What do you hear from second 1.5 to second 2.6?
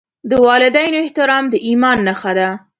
ایمان نښه ده.